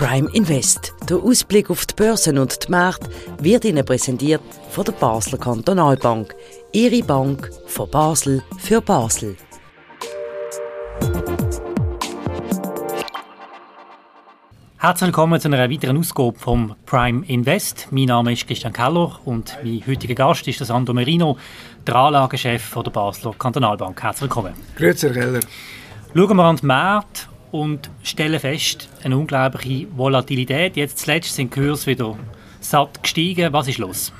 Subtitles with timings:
[0.00, 0.94] Prime Invest.
[1.10, 4.40] Der Ausblick auf die Börsen und die Märkte wird Ihnen präsentiert
[4.70, 6.34] von der Basler Kantonalbank.
[6.72, 9.36] Ihre Bank von Basel für Basel.
[14.78, 17.88] Herzlich willkommen zu einer weiteren Ausgabe vom Prime Invest.
[17.90, 21.36] Mein Name ist Christian Keller und mein heutiger Gast ist Sandro Merino,
[21.86, 24.02] der Anlagechef der Basler Kantonalbank.
[24.02, 24.54] Herzlich willkommen.
[24.76, 25.40] Grüezi, Herr Keller.
[26.14, 30.76] Schauen wir an den Markt und stellen fest, eine unglaubliche Volatilität.
[30.76, 32.16] Jetzt zuletzt sind die Kurse wieder
[32.60, 33.52] satt gestiegen.
[33.52, 34.12] Was ist los?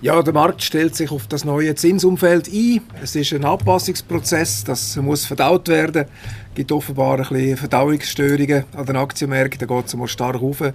[0.00, 2.80] Ja, der Markt stellt sich auf das neue Zinsumfeld ein.
[3.02, 6.04] Es ist ein Anpassungsprozess, das muss verdaut werden.
[6.50, 9.66] Es gibt offenbar ein bisschen Verdauungsstörungen an den Aktienmärkten.
[9.66, 10.60] Da geht es mal stark rauf.
[10.60, 10.72] Äh,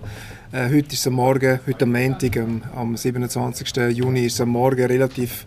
[0.52, 3.96] heute ist es am Morgen, heute am Montag, am, am 27.
[3.98, 5.46] Juni, ist es am Morgen relativ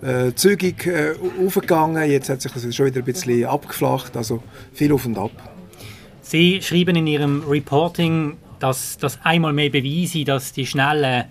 [0.00, 2.08] äh, zügig äh, aufgegangen.
[2.08, 5.57] Jetzt hat sich das schon wieder ein bisschen abgeflacht, also viel auf und ab.
[6.28, 11.24] Sie schreiben in Ihrem Reporting, dass das einmal mehr beweise, dass die schnellen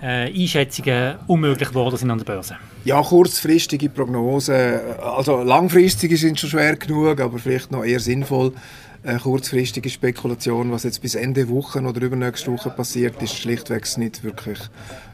[0.00, 2.56] äh, Einschätzungen unmöglich geworden sind an der Börse.
[2.84, 8.52] Ja, kurzfristige Prognosen, also langfristige sind schon schwer genug, aber vielleicht noch eher sinnvoll.
[9.02, 14.22] Äh, kurzfristige Spekulation, was jetzt bis Ende Woche oder übernächste Woche passiert, ist schlichtweg nicht
[14.22, 14.60] wirklich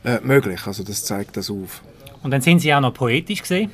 [0.05, 0.67] äh, möglich.
[0.67, 1.81] Also das zeigt das auf.
[2.23, 3.71] Und dann sind Sie auch noch poetisch gesehen.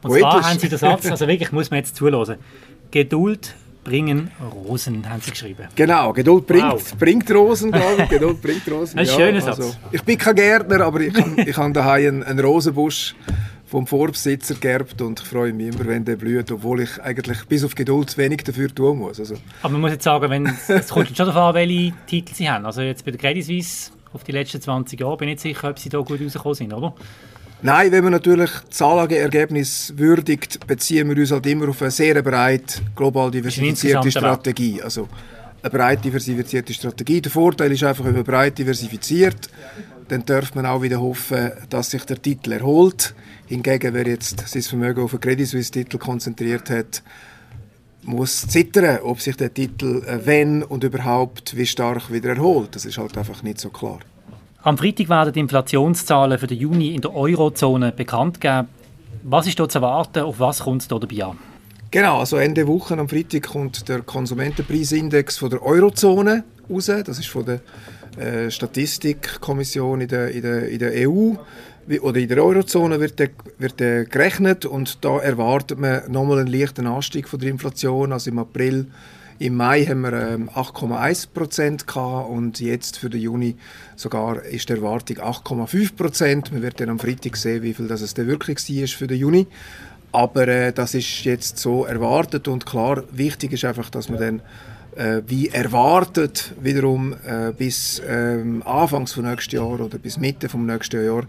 [0.00, 0.20] Und Poetisch?
[0.22, 2.38] zwar haben Sie den Satz, also wirklich muss man jetzt zuhören.
[2.90, 3.54] Geduld
[3.86, 5.68] bringen Rosen, haben Sie geschrieben.
[5.76, 6.94] Genau, Geduld bringt, Wow.
[6.98, 8.08] bringt Rosen, glaube ich.
[8.08, 8.98] Geduld bringt Rosen.
[8.98, 9.78] Ein schöner Satz.
[9.92, 11.14] ich bin kein Gärtner, aber ich,
[11.46, 13.14] ich habe daheim einen, einen Rosenbusch
[13.66, 17.64] vom Vorbesitzer geerbt und ich freue mich immer, wenn der blüht, obwohl ich eigentlich bis
[17.64, 19.18] auf Geduld wenig dafür tun muss.
[19.20, 22.48] Also, Aber man muss jetzt sagen, wenn, es kommt schon darauf an, welche Titel Sie
[22.50, 22.66] haben.
[22.66, 25.70] Also jetzt bei der Credit Suisse auf die letzten 20 Jahre bin ich nicht sicher,
[25.70, 26.94] ob Sie da gut rausgekommen sind, oder?
[27.62, 32.22] Nein, wenn man natürlich das Anlageergebnis würdigt, beziehen wir uns halt immer auf eine sehr
[32.22, 34.82] breit global diversifizierte Strategie.
[34.82, 35.08] Also
[35.62, 37.22] eine breit diversifizierte Strategie.
[37.22, 39.48] Der Vorteil ist einfach, wenn man breit diversifiziert,
[40.08, 43.14] dann darf man auch wieder hoffen, dass sich der Titel erholt.
[43.46, 47.02] Hingegen, wer jetzt sein Vermögen auf einen Credit Suisse Titel konzentriert hat,
[48.02, 52.76] muss zittern, ob sich der Titel, äh, wenn und überhaupt, wie stark wieder erholt.
[52.76, 53.98] Das ist halt einfach nicht so klar.
[54.66, 58.66] Am Freitag werden die Inflationszahlen für den Juni in der Eurozone bekannt gegeben.
[59.22, 60.24] Was ist dort zu erwarten?
[60.24, 61.38] Auf was kommt es da dabei an?
[61.92, 66.86] Genau, also Ende Woche am Freitag kommt der Konsumentenpreisindex von der Eurozone raus.
[66.86, 67.60] Das ist von der
[68.18, 71.34] äh, Statistikkommission in der, in, der, in der EU
[72.00, 76.48] oder in der Eurozone wird der, wird der gerechnet und da erwartet man nochmal einen
[76.48, 78.12] leichten Anstieg von der Inflation.
[78.12, 78.88] Also im April,
[79.38, 83.56] im Mai haben wir ähm, 8,1 Prozent gehabt und jetzt für den Juni
[83.94, 86.52] sogar ist die Erwartung 8,5 Prozent.
[86.52, 89.18] Man wird dann am Freitag sehen, wie viel das es denn wirklich war für den
[89.18, 89.46] Juni.
[90.12, 94.42] Aber äh, das ist jetzt so erwartet und klar, wichtig ist einfach, dass man dann
[94.96, 100.64] äh, wie erwartet wiederum äh, bis ähm, Anfangs von nächsten Jahr oder bis Mitte vom
[100.64, 101.24] nächsten Jahr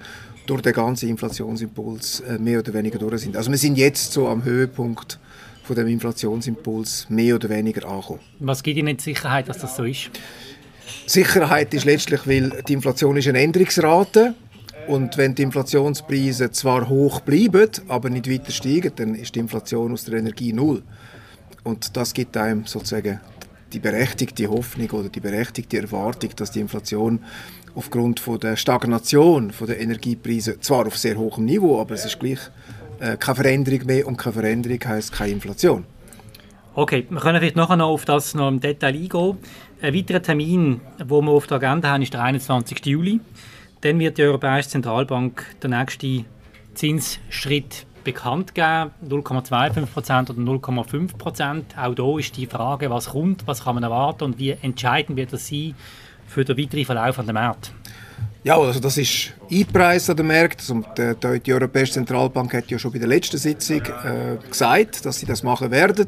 [0.45, 3.35] durch den ganzen Inflationsimpuls äh, mehr oder weniger durch sind.
[3.35, 5.19] Also wir sind jetzt so am Höhepunkt
[5.67, 8.21] von dem Inflationsimpuls mehr oder weniger angekommen.
[8.39, 10.09] Was gibt Ihnen die Sicherheit, dass das so ist?
[11.05, 14.33] Sicherheit ist letztlich, weil die Inflation ist eine Änderungsrate
[14.87, 19.91] und wenn die Inflationspreise zwar hoch bleiben, aber nicht weiter steigen, dann ist die Inflation
[19.91, 20.83] aus der Energie null.
[21.63, 23.19] Und das gibt einem sozusagen
[23.73, 27.19] die berechtigte Hoffnung oder die berechtigte Erwartung, dass die Inflation
[27.75, 32.19] aufgrund von der Stagnation von der Energiepreise zwar auf sehr hohem Niveau, aber es ist
[32.19, 32.39] gleich
[32.99, 35.85] äh, keine Veränderung mehr und keine Veränderung heißt keine Inflation.
[36.73, 39.37] Okay, wir können vielleicht nachher noch auf das noch im Detail eingehen.
[39.81, 42.85] Ein weiterer Termin, den wir auf der Agenda haben, ist der 21.
[42.85, 43.19] Juli.
[43.81, 46.25] Dann wird die Europäische Zentralbank den nächsten
[46.73, 51.63] Zinsschritt bekannt geben, 0,25% oder 0,5%.
[51.77, 55.33] Auch da ist die Frage, was kommt, was kann man erwarten und wie entscheidend wird
[55.33, 55.75] das sein
[56.25, 57.71] für den weiteren Verlauf an den Markt.
[58.47, 60.85] Ja, also das ist eingepreist an den Märkten.
[60.85, 65.19] Also die, die, Europäische Zentralbank hat ja schon bei der letzten Sitzung äh, gesagt, dass
[65.19, 66.07] sie das machen werden.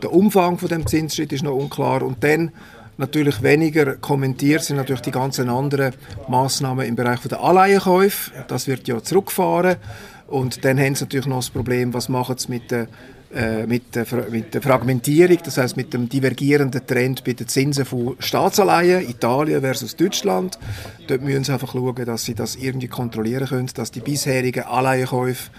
[0.00, 2.52] Der Umfang von dem Zinsschritt ist noch unklar und dann
[2.98, 5.92] natürlich weniger kommentiert sind natürlich die ganzen anderen
[6.28, 8.30] Maßnahmen im Bereich der Anleihenkäufe.
[8.46, 9.74] Das wird ja zurückgefahren
[10.28, 12.86] und dann haben sie natürlich noch das Problem, was machen sie mit der
[13.34, 17.84] äh, mit der, mit der Fragmentierung, das heißt mit dem divergierenden Trend bei den Zinsen
[17.84, 20.58] von Staatsanleihen, Italien versus Deutschland.
[21.06, 25.50] Dort müssen sie einfach schauen, dass sie das irgendwie kontrollieren können, dass die bisherigen Anleihenkäufe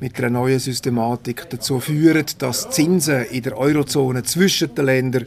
[0.00, 5.26] mit einer neuen Systematik dazu führen, dass Zinsen in der Eurozone zwischen den Ländern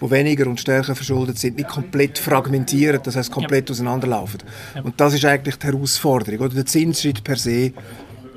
[0.00, 4.40] die weniger und stärker verschuldet sind, nicht komplett fragmentieren, das heißt komplett auseinanderlaufen.
[4.82, 6.40] Und das ist eigentlich die Herausforderung.
[6.40, 7.72] Oder der Zinsschritt per se,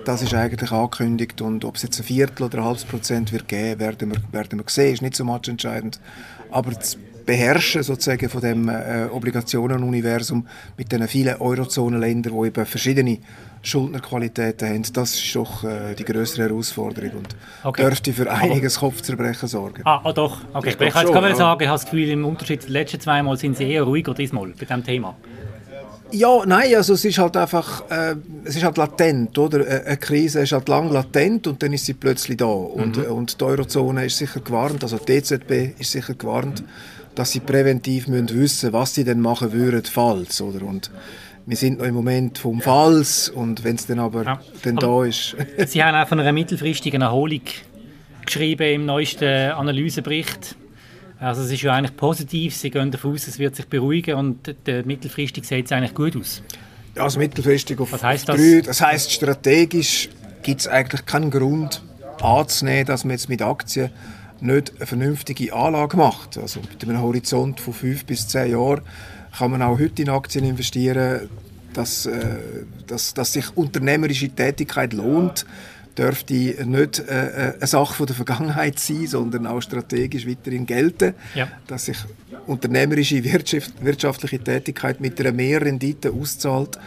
[0.07, 3.47] das ist eigentlich angekündigt und ob es jetzt ein Viertel oder ein halbes Prozent wird
[3.47, 5.99] geben, werden wir, werden wir sehen, ist nicht so much entscheidend.
[6.49, 13.17] Aber das Beherrschen sozusagen von dem äh, Obligationenuniversum mit den vielen Eurozonenländern, die eben verschiedene
[13.63, 17.81] Schuldnerqualitäten haben, das ist doch äh, die größere Herausforderung und okay.
[17.81, 19.81] dürfte für einiges Aber, Kopfzerbrechen sorgen.
[19.83, 20.39] Ah, oh doch.
[20.53, 20.69] Okay.
[20.69, 23.01] Ich, ich kann jetzt schon, sagen, ich habe das Gefühl, im Unterschied zu den letzten
[23.01, 25.17] zwei Mal sind Sie eher ruhiger diesmal bei diesem Thema.
[26.11, 28.15] Ja, nein, also es ist halt einfach, äh,
[28.45, 29.67] es ist halt latent, oder?
[29.67, 32.45] Äh, eine Krise ist halt lang latent und dann ist sie plötzlich da.
[32.45, 33.11] Und, mhm.
[33.11, 36.63] und die Eurozone ist sicher gewarnt, also die EZB ist sicher gewarnt,
[37.15, 40.65] dass sie präventiv müssen wissen was sie denn machen würden, falls, oder?
[40.65, 40.91] Und
[41.45, 44.41] wir sind noch im Moment vom Falls und wenn es dann aber, ja.
[44.63, 45.35] dann aber da ist...
[45.67, 47.41] sie haben auch von einer mittelfristigen Erholung
[48.25, 50.55] geschrieben im neuesten Analysebericht
[51.19, 54.55] also es ist ja eigentlich positiv, Sie gehen davon aus, es wird sich beruhigen und
[54.65, 56.41] der mittelfristig sieht es eigentlich gut aus.
[56.95, 58.35] Ja, also mittelfristig auf, Was heißt das?
[58.35, 60.09] Drei, das heißt strategisch
[60.43, 61.81] gibt es eigentlich keinen Grund
[62.21, 63.89] anzunehmen, dass man jetzt mit Aktien
[64.39, 66.37] nicht eine vernünftige Anlage macht.
[66.37, 68.81] Also mit einem Horizont von fünf bis zehn Jahren
[69.37, 71.29] kann man auch heute in Aktien investieren,
[71.73, 72.37] dass, äh,
[72.87, 75.45] dass, dass sich unternehmerische Tätigkeit lohnt
[75.97, 81.13] dürfte nicht äh, äh, eine Sache von der Vergangenheit sein, sondern auch strategisch weiterhin gelten,
[81.35, 81.47] ja.
[81.67, 81.97] dass sich
[82.45, 86.77] unternehmerische wirtschaftliche Tätigkeit mit einer Mehrrendite auszahlt.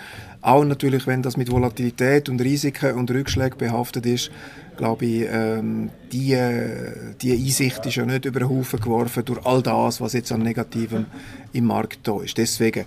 [0.43, 4.31] Auch natürlich, wenn das mit Volatilität und Risiken und Rückschlägen behaftet ist,
[4.77, 6.35] glaube ich, ähm, die,
[7.21, 10.41] die Einsicht ist ja nicht über den Haufen geworfen durch all das, was jetzt an
[10.41, 11.05] Negativem
[11.53, 12.39] im Markt da ist.
[12.39, 12.87] Deswegen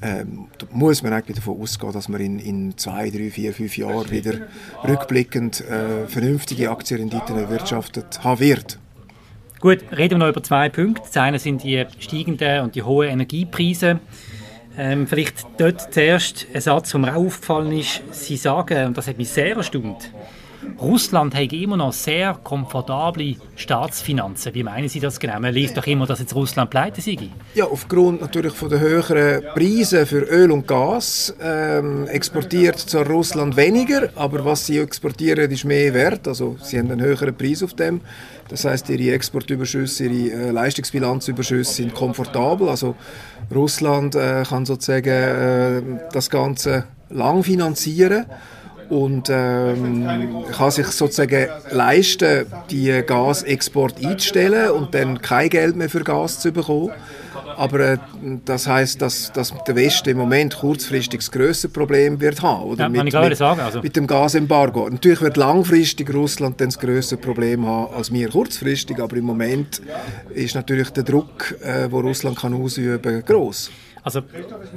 [0.00, 4.10] ähm, muss man eigentlich davon ausgehen, dass man in, in zwei, drei, vier, fünf Jahren
[4.10, 4.34] wieder
[4.86, 8.78] rückblickend äh, vernünftige Aktienrenditen erwirtschaftet haben wird.
[9.60, 11.02] Gut, reden wir noch über zwei Punkte.
[11.02, 13.98] Das eine sind die steigenden und die hohen Energiepreise.
[14.76, 18.00] Ähm, vielleicht dort zuerst ein Satz, der mir auch aufgefallen ist.
[18.12, 20.12] Sie sagen, und das hat mich sehr erstaunt,
[20.80, 24.54] Russland hat immer noch sehr komfortable Staatsfinanzen.
[24.54, 25.38] Wie meinen Sie das genau?
[25.40, 27.16] Man liest doch immer, dass jetzt Russland pleite sei.
[27.54, 33.56] Ja, aufgrund natürlich von der höheren Preise für Öl und Gas ähm, exportiert zwar Russland
[33.56, 36.26] weniger, aber was sie exportieren, ist mehr wert.
[36.26, 38.00] Also sie haben einen höheren Preis auf dem.
[38.48, 42.68] Das heißt, ihre Exportüberschüsse, ihre äh, Leistungsbilanzüberschüsse sind komfortabel.
[42.68, 42.96] Also
[43.54, 45.82] Russland äh, kann sozusagen äh,
[46.12, 48.26] das Ganze lang finanzieren
[48.88, 56.04] und ähm, kann sich sozusagen leisten, die Gasexport einzustellen und dann kein Geld mehr für
[56.04, 56.92] Gas zu bekommen.
[57.56, 57.98] Aber äh,
[58.44, 62.64] das heißt, dass, dass der Westen im Moment kurzfristig das grösste Problem wird haben.
[62.64, 62.84] Oder?
[62.84, 63.82] Ja, mit, mit, sagen, also.
[63.82, 64.88] mit dem Gasembargo.
[64.88, 69.82] Natürlich wird langfristig Russland dann das größere Problem haben als wir kurzfristig, aber im Moment
[70.34, 73.70] ist natürlich der Druck, äh, wo Russland kann ausüben kann, groß.
[74.08, 74.22] Also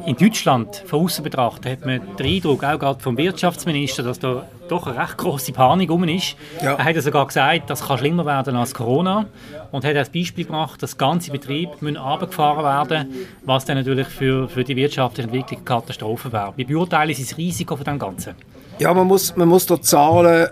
[0.05, 4.45] in Deutschland, von außen betrachtet, hat man den Eindruck, auch gerade vom Wirtschaftsminister, dass da
[4.67, 6.35] doch eine recht große Panik um ist.
[6.61, 6.73] Ja.
[6.73, 9.27] Er hat ja sogar gesagt, das kann schlimmer werden als Corona
[9.71, 13.07] und hat als Beispiel gebracht, dass ganze Betriebe müssen runtergefahren werden
[13.45, 16.51] was dann natürlich für, für die wirtschaftliche Entwicklung eine Katastrophe wäre.
[16.57, 18.35] Wie beurteilen Sie das Risiko von dem Ganzen?
[18.79, 20.49] Ja, man muss, man muss da Zahlen äh,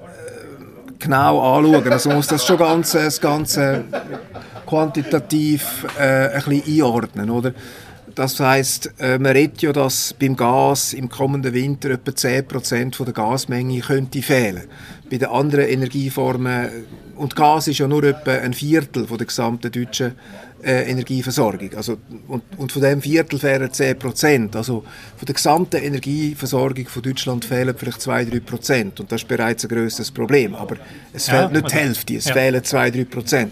[1.00, 1.92] genau anschauen.
[1.92, 3.84] Also man muss das schon ganz, das Ganze
[4.66, 7.52] quantitativ äh, ein bisschen einordnen, oder?
[8.20, 13.14] Das heißt, äh, man redet ja, dass beim Gas im kommenden Winter etwa 10% der
[13.14, 14.64] Gasmenge könnte fehlen.
[15.10, 16.68] Bei den anderen Energieformen,
[17.16, 20.16] und Gas ist ja nur etwa ein Viertel von der gesamten deutschen
[20.62, 21.70] äh, Energieversorgung.
[21.78, 24.54] Also, und, und von dem Viertel fehlen 10%.
[24.54, 24.84] Also
[25.16, 29.00] von der gesamten Energieversorgung von Deutschland fehlen vielleicht 2-3%.
[29.00, 30.56] Und das ist bereits ein grösseres Problem.
[30.56, 30.76] Aber
[31.14, 32.34] es ja, fehlt nicht die Hälfte, es ja.
[32.34, 33.48] fehlen 2-3%.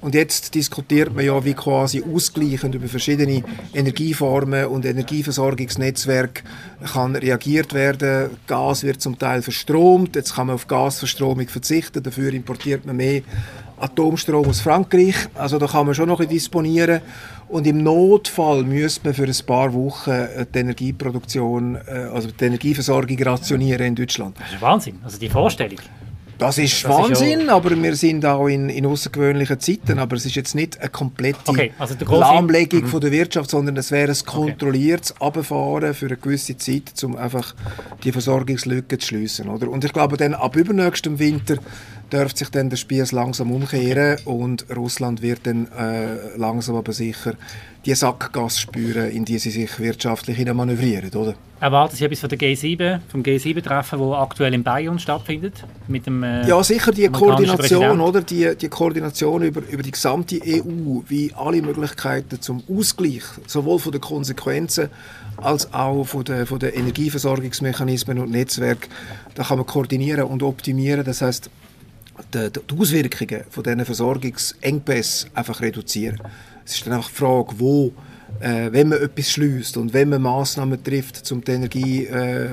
[0.00, 3.42] Und jetzt diskutiert man ja, wie quasi ausgleichend über verschiedene
[3.74, 6.42] Energieformen und Energieversorgungsnetzwerke
[6.92, 8.30] kann reagiert werden.
[8.46, 13.22] Gas wird zum Teil verstromt, jetzt kann man auf Gasverstromung verzichten, dafür importiert man mehr
[13.80, 15.14] Atomstrom aus Frankreich.
[15.34, 17.00] Also da kann man schon noch ein disponieren.
[17.48, 23.20] Und im Notfall müsste man für ein paar Wochen die Energieproduktion, äh, also die Energieversorgung
[23.22, 24.36] rationieren in Deutschland.
[24.38, 25.78] Das ist Wahnsinn, also die Vorstellung.
[26.38, 29.98] Das ist das Wahnsinn, ist aber wir sind auch in, in außergewöhnlichen Zeiten.
[29.98, 32.86] Aber es ist jetzt nicht eine komplette okay, also Lahmlegung mhm.
[32.86, 35.38] von der Wirtschaft, sondern es wäre ein kontrolliertes okay.
[35.38, 37.54] Abfahren für eine gewisse Zeit, um einfach
[38.04, 39.48] die Versorgungslücke zu schließen.
[39.48, 39.68] Oder?
[39.68, 41.56] Und ich glaube, dann ab übernächstem Winter
[42.12, 47.34] dürfte sich dann der Spieß langsam umkehren und Russland wird dann äh, langsam aber sicher
[47.84, 51.34] die Sackgasse spüren, in die sie sich wirtschaftlich manövrieren, oder?
[51.60, 55.64] Erwarten Sie etwas von der G7, vom G7-Treffen, das aktuell in Bayern stattfindet?
[55.88, 58.20] Mit dem, äh, ja, sicher die Koordination, oder?
[58.22, 63.90] Die, die Koordination über, über die gesamte EU, wie alle Möglichkeiten zum Ausgleich, sowohl von
[63.90, 64.88] den Konsequenzen
[65.36, 68.90] als auch von den, von den Energieversorgungsmechanismen und Netzwerken,
[69.34, 71.04] da kann man koordinieren und optimieren.
[71.04, 71.50] Das heißt,
[72.34, 76.20] die, die Auswirkungen von diesen Versorgungsengpässen einfach reduzieren.
[76.64, 77.92] Es ist dann einfach die Frage, wo
[78.40, 82.48] äh, wenn man etwas schließt und wenn man Massnahmen trifft, um die Energie, äh,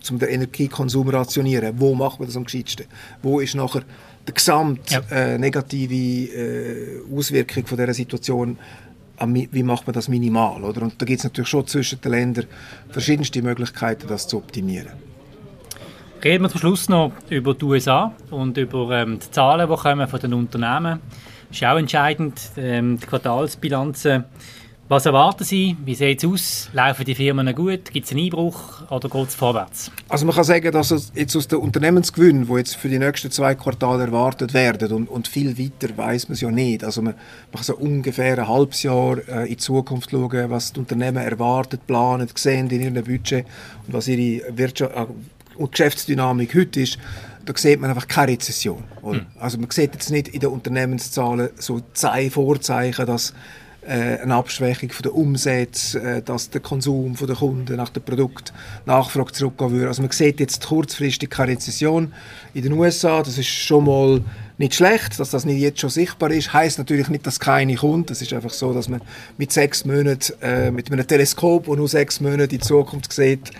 [0.00, 2.86] zum den Energiekonsum rationieren, wo macht man das am gescheitsten?
[3.22, 3.82] Wo ist nachher
[4.26, 5.00] die gesamte ja.
[5.10, 8.58] äh, negative äh, Auswirkung von dieser Situation
[9.26, 10.64] wie macht man das minimal?
[10.64, 10.80] Oder?
[10.80, 12.46] Und da gibt es natürlich schon zwischen den Ländern
[12.88, 15.09] verschiedenste Möglichkeiten, das zu optimieren.
[16.22, 20.06] Reden wir zum Schluss noch über die USA und über ähm, die Zahlen, die kommen
[20.06, 21.00] von den Unternehmen.
[21.48, 24.24] Das ist auch entscheidend, ähm, die Quartalsbilanzen
[24.90, 25.76] was erwarten Sie?
[25.84, 26.70] Wie sieht es aus?
[26.72, 27.92] Laufen die Firmen gut?
[27.92, 29.92] Gibt es einen Einbruch oder geht es vorwärts?
[30.08, 33.54] Also man kann sagen, dass jetzt aus den Unternehmensgewinnen, die jetzt für die nächsten zwei
[33.54, 36.82] Quartale erwartet werden und, und viel weiter weiß man es ja nicht.
[36.82, 40.72] Also man, man kann so ungefähr ein halbes Jahr äh, in die Zukunft schauen, was
[40.72, 43.46] die Unternehmen erwartet, planen, sehen in ihrem Budget
[43.86, 45.06] und was ihre Wirtschaft äh,
[45.60, 46.98] und Geschäftsdynamik heute ist
[47.44, 48.84] da sieht man einfach keine Rezession.
[49.02, 49.26] Hm.
[49.38, 51.80] Also man sieht jetzt nicht in den Unternehmenszahlen so
[52.30, 53.32] Vorzeichen, dass
[53.82, 58.02] äh, eine Abschwächung von der Umsätze, äh, dass der Konsum von der Kunden nach dem
[58.02, 58.52] Produkt
[58.84, 59.88] Nachfrage zurückgehen würde.
[59.88, 62.12] Also man sieht jetzt kurzfristig keine Rezession
[62.52, 63.22] in den USA.
[63.22, 64.20] Das ist schon mal
[64.60, 66.52] nicht schlecht, dass das nicht jetzt schon sichtbar ist.
[66.52, 68.10] Heißt natürlich nicht, dass keine kommt.
[68.10, 69.00] Es ist einfach so, dass man
[69.38, 73.50] mit sechs Monaten, äh, mit einem Teleskop, das nur sechs Monate in die Zukunft sieht,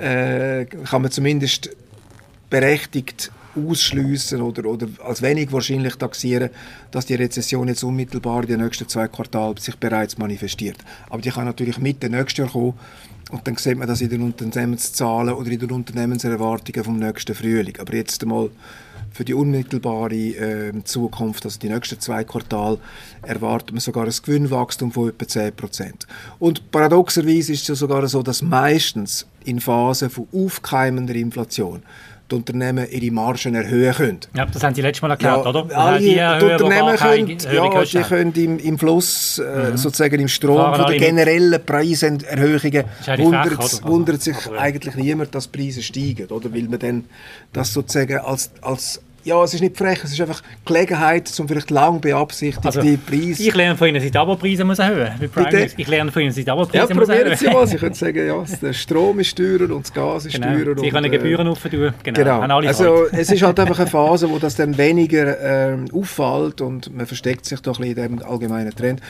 [0.00, 1.70] äh, kann man zumindest
[2.50, 6.50] berechtigt ausschließen oder, oder als wenig wahrscheinlich taxieren,
[6.92, 10.78] dass die Rezession jetzt unmittelbar in den nächsten zwei Quartalen sich bereits manifestiert.
[11.10, 12.74] Aber die kann natürlich Mitte nächstes Jahr kommen
[13.32, 17.76] und dann sieht man das in den Unternehmenszahlen oder in den Unternehmenserwartungen vom nächsten Frühling.
[17.80, 18.50] Aber jetzt einmal
[19.14, 22.78] für die unmittelbare äh, Zukunft, also die nächsten zwei Quartale,
[23.22, 25.94] erwartet man sogar ein Gewinnwachstum von etwa 10
[26.40, 31.82] Und paradoxerweise ist es ja sogar so, dass meistens in Phasen von aufkeimender Inflation
[32.30, 34.20] die Unternehmen ihre Margen erhöhen können.
[34.34, 35.76] Ja, das haben Sie letztes Mal erklärt, ja, oder?
[35.76, 39.76] Alle die, die Unternehmen können, ja, die können im, im Fluss, äh, mhm.
[39.76, 42.84] sozusagen im Strom von den generellen Preiserhöhungen
[43.18, 46.52] wundert, wundert sich eigentlich niemand, dass Preise steigen, oder?
[46.52, 47.04] Weil man dann
[47.52, 51.70] das sozusagen als, als ja, es ist nicht frech, es ist einfach Gelegenheit, um vielleicht
[51.70, 53.42] lang beabsichtigte also, Preise...
[53.42, 55.74] Ich lerne von Ihnen, dass die Abo-Preise muss erhöhen muss.
[55.76, 58.26] Ich lerne von Ihnen, dass die Abo-Preise ja, muss erhöhen Sie mal, Sie können sagen,
[58.26, 60.48] ja, der Strom ist teurer und das Gas ist genau.
[60.48, 60.78] teurer.
[60.78, 61.94] Sie können äh, Gebühren aufentun.
[62.02, 62.40] Genau.
[62.40, 62.60] genau.
[62.60, 67.06] Also es ist halt einfach eine Phase, wo das dann weniger ähm, auffällt und man
[67.06, 69.00] versteckt sich doch ein bisschen in dem allgemeinen Trend.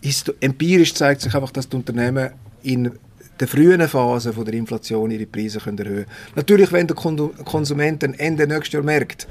[0.00, 2.30] Ist, empirisch zeigt sich einfach, dass die Unternehmen
[2.62, 2.92] in
[3.40, 6.34] der frühen Phase von der Inflation ihre Preise können erhöhen können.
[6.36, 9.26] Natürlich, wenn der Konsument Ende nächstes Jahr merkt,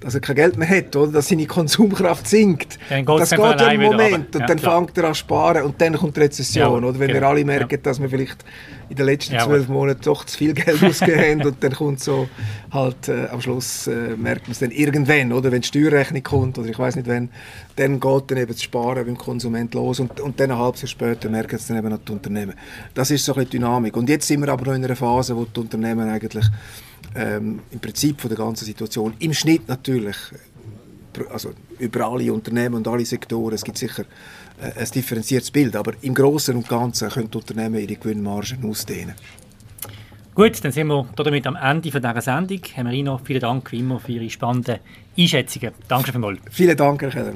[0.00, 1.12] dass er kein Geld mehr hat, oder?
[1.12, 2.78] dass seine Konsumkraft sinkt.
[2.90, 4.78] das geht ja einen Moment und ja, dann klar.
[4.78, 6.82] fängt er an zu sparen und dann kommt die Rezession.
[6.82, 6.98] Ja, oder?
[6.98, 7.20] Wenn genau.
[7.20, 8.44] wir alle merken, dass wir vielleicht
[8.88, 12.28] in den letzten zwölf Monaten doch zu viel Geld ausgegeben haben und dann kommt so
[12.70, 15.52] halt äh, am Schluss äh, merkt man es dann irgendwann, oder?
[15.52, 17.30] wenn die Steuerrechnung kommt oder ich weiß nicht wann,
[17.76, 20.88] dann geht dann eben das Sparen beim Konsument los und, und dann ein halbes Jahr
[20.88, 22.54] später merken es dann eben noch die Unternehmen.
[22.94, 23.96] Das ist so ein bisschen die Dynamik.
[23.96, 26.46] Und jetzt sind wir aber noch in einer Phase, wo die Unternehmen eigentlich
[27.14, 29.14] ähm, im Prinzip von der ganzen Situation.
[29.18, 30.16] Im Schnitt natürlich,
[31.30, 34.04] also über alle Unternehmen und alle Sektoren, es gibt sicher
[34.60, 39.14] äh, ein differenziertes Bild, aber im Großen und Ganzen können Unternehmen ihre Gewinnmargen ausdehnen.
[40.34, 42.60] Gut, dann sind wir damit am Ende von dieser Sendung.
[42.72, 44.80] Herr Marino, vielen Dank wie immer für Ihre spannenden
[45.16, 45.72] Einschätzungen.
[45.86, 46.40] Danke vielmals.
[46.50, 47.32] Vielen Dank, Herr Keller.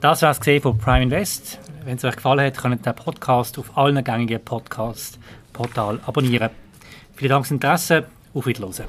[0.00, 1.60] Das war es von Prime Invest.
[1.84, 6.50] Wenn es euch gefallen hat, könnt ihr den Podcast auf allen gängigen Podcast-Portalen abonnieren.
[7.14, 8.06] Vielen Dank fürs Interesse.
[8.34, 8.88] Auf Wiedersehen.